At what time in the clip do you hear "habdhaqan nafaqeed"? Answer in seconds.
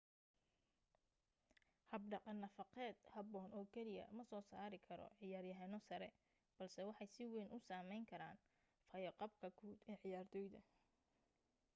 1.91-2.97